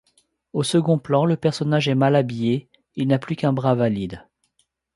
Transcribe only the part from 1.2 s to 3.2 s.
le personnage est mal habillé, il n'a